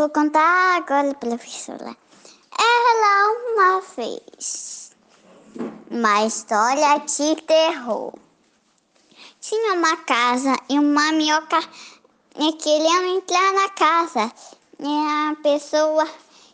[0.00, 1.94] Vou contar agora, professora.
[2.58, 4.92] Era uma vez
[5.90, 8.14] uma história de terror.
[9.42, 11.60] Tinha uma casa e uma minhoca
[12.34, 14.32] queria entrar na casa.
[14.78, 16.08] E a pessoa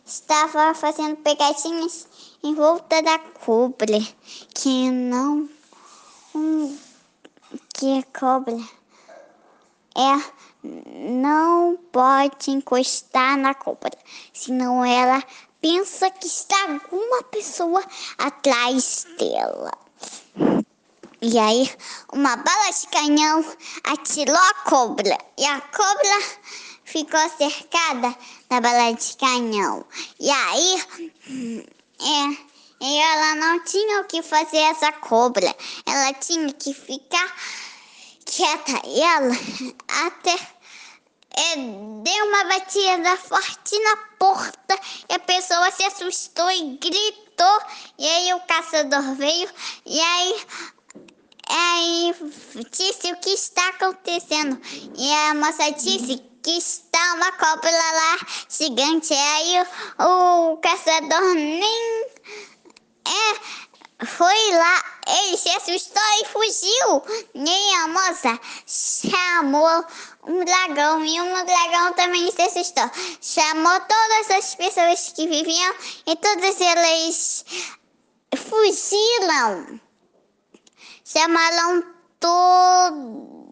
[0.05, 2.05] estava fazendo pegadinhas
[2.43, 3.97] em volta da cobra,
[4.53, 5.47] que não
[6.35, 6.77] um,
[7.73, 8.59] que cobra
[9.95, 13.97] é não pode encostar na cobra,
[14.33, 15.23] senão ela
[15.61, 17.83] pensa que está alguma pessoa
[18.17, 19.71] atrás dela.
[21.19, 21.69] E aí,
[22.13, 23.43] uma bala de canhão
[23.83, 26.21] atirou a cobra e a cobra
[26.85, 28.15] ficou cercada
[28.49, 29.83] da bala de canhão.
[30.19, 30.83] E aí,
[31.99, 32.47] é,
[32.79, 35.55] ela não tinha o que fazer essa cobra.
[35.87, 37.35] Ela tinha que ficar
[38.27, 38.81] quieta.
[38.85, 39.35] Ela
[40.05, 40.33] até
[41.35, 47.61] é, deu uma batida forte na porta e a pessoa se assustou e gritou.
[47.97, 49.49] E aí o caçador veio
[49.85, 50.45] e aí,
[51.49, 52.15] aí
[52.71, 54.59] disse o que está acontecendo.
[54.97, 58.17] E a moça disse que está uma cobra lá
[58.49, 59.13] gigante.
[59.13, 59.67] E aí
[59.99, 62.07] o, o caçador nem
[63.07, 64.83] é, foi lá,
[65.17, 67.03] ele se assustou e fugiu.
[67.33, 69.85] E a moça chamou
[70.27, 72.89] um dragão e um dragão também se assustou.
[73.21, 77.45] Chamou todas as pessoas que viviam e todas elas
[78.35, 79.79] fugiram.
[81.03, 81.83] Chamaram
[82.19, 83.46] todas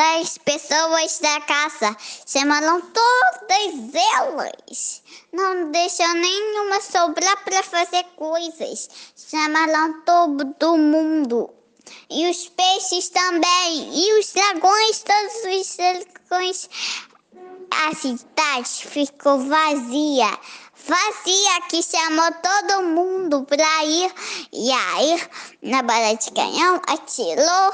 [0.00, 1.96] as pessoas da casa.
[2.26, 5.02] Chamaram todas elas.
[5.32, 8.88] Não deixou nenhuma sobrar para fazer coisas.
[9.16, 11.50] Chamaram todo mundo.
[12.10, 13.90] E os peixes também.
[13.92, 16.68] E os dragões, todos os dragões.
[17.70, 20.38] A cidade ficou vazia.
[20.86, 24.12] Vazia que chamou todo mundo para ir.
[24.52, 25.28] E aí,
[25.62, 27.72] na bala de canhão, atirou.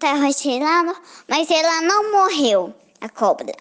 [0.00, 3.52] Tava atirando, mas ela não morreu, a cobra.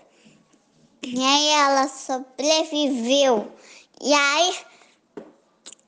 [1.01, 3.51] E aí ela sobreviveu.
[3.99, 4.55] E aí,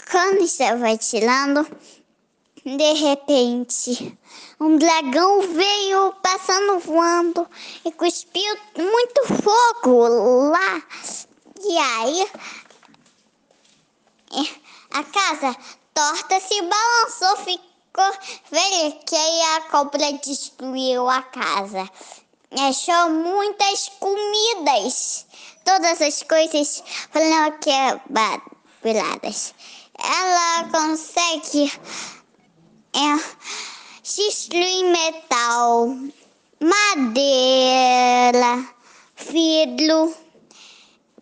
[0.09, 1.67] quando estava atirando,
[2.65, 4.17] de repente,
[4.59, 7.47] um dragão veio passando voando
[7.85, 10.07] e cuspiu muito fogo
[10.49, 10.83] lá.
[11.63, 12.27] E aí,
[14.91, 15.55] a casa
[15.93, 17.69] torta se balançou, ficou
[18.51, 21.89] velha, que a cobra destruiu a casa.
[22.51, 25.25] Achou muitas comidas,
[25.63, 29.53] todas as coisas foram quebradas.
[29.97, 31.71] Ela consegue
[32.93, 33.19] é
[34.03, 35.95] destruir metal,
[36.59, 38.67] madeira,
[39.15, 40.15] vidro,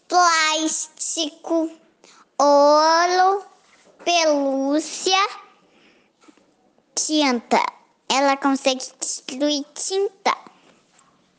[0.07, 1.69] plástico,
[2.39, 3.43] ouro,
[4.05, 5.46] pelúcia,
[7.07, 7.63] tinta.
[8.09, 10.37] Ela consegue destruir tinta.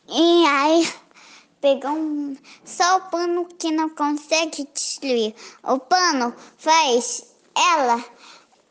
[0.08, 0.94] E aí
[1.60, 5.34] pegou um, só o pano que não consegue destruir.
[5.62, 8.02] O pano faz ela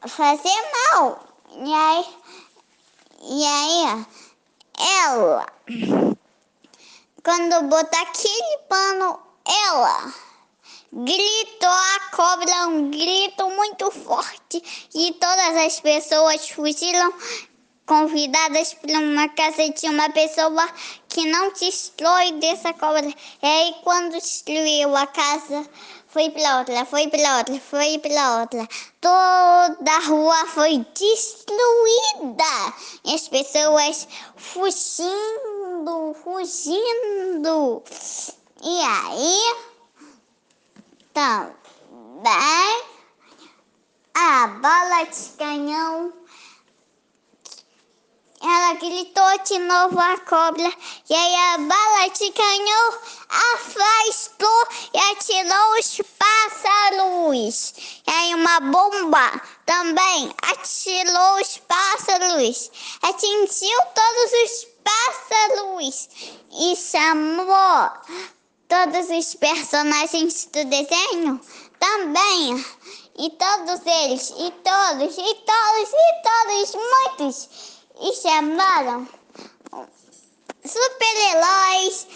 [0.07, 1.23] fazer mal.
[1.51, 2.05] E aí,
[3.21, 4.05] e aí,
[5.03, 5.45] ela,
[7.23, 10.13] quando botar aquele pano, ela
[10.91, 17.13] gritou a cobra um grito muito forte e todas as pessoas fugiram
[17.85, 20.67] convidadas para uma casa de uma pessoa
[21.07, 23.07] que não destrói dessa cobra.
[23.07, 25.67] E aí quando destruiu a casa,
[26.07, 28.67] foi para outra, foi para outra, foi para outra.
[28.99, 32.73] Toda a rua foi destruída.
[33.05, 37.83] E as pessoas fugindo, fugindo.
[38.63, 39.55] E aí,
[41.17, 42.85] também
[44.13, 46.13] a bola de canhão
[48.39, 50.71] ela gritou de novo a cobra
[51.09, 52.99] e aí a bala de canhão
[53.55, 57.73] afastou e atirou os pássaros.
[58.05, 62.71] E aí uma bomba também atirou os pássaros,
[63.01, 66.09] atingiu todos os pássaros
[66.51, 68.36] e chamou
[68.67, 71.41] todos os personagens do desenho
[71.79, 72.65] também.
[73.19, 79.07] E todos eles, e todos, e todos, e todos, muitos e chamaram
[80.63, 82.07] super-heróis,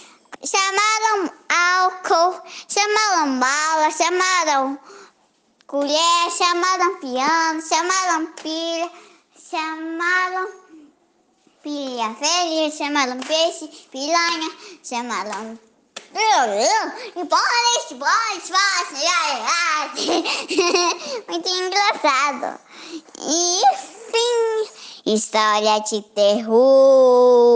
[0.43, 4.79] chamaram álcool, chamaram bala, chamaram
[5.65, 8.91] colher, chamaram piano, chamaram pilha,
[9.49, 10.47] chamaram
[11.63, 14.51] pilha velha, chamaram peixe, piranha,
[14.83, 15.59] chamaram
[21.27, 22.59] muito engraçado.
[23.19, 23.61] E
[24.11, 24.67] fim,
[25.13, 27.51] história de terror.